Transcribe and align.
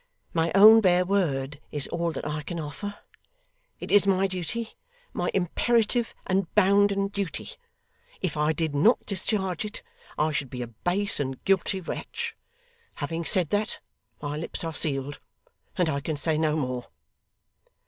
My 0.33 0.51
own 0.55 0.81
bare 0.81 1.05
word 1.05 1.61
is 1.71 1.85
all 1.89 2.11
that 2.13 2.25
I 2.27 2.41
can 2.41 2.59
offer. 2.59 2.97
It 3.79 3.91
is 3.91 4.07
my 4.07 4.25
duty, 4.25 4.71
my 5.13 5.29
imperative 5.31 6.15
and 6.25 6.51
bounden 6.55 7.09
duty. 7.09 7.51
If 8.19 8.35
I 8.35 8.51
did 8.51 8.73
not 8.73 9.05
discharge 9.05 9.63
it, 9.63 9.83
I 10.17 10.31
should 10.31 10.49
be 10.49 10.63
a 10.63 10.67
base 10.67 11.19
and 11.19 11.43
guilty 11.43 11.79
wretch. 11.81 12.35
Having 12.95 13.25
said 13.25 13.49
that, 13.49 13.79
my 14.19 14.35
lips 14.37 14.63
are 14.63 14.73
sealed, 14.73 15.19
and 15.77 15.87
I 15.87 15.99
can 15.99 16.17
say 16.17 16.35
no 16.35 16.55
more. 16.55 16.87